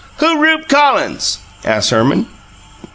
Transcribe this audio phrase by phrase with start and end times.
[0.17, 2.25] "Who Rupe Collins?" asked Herman.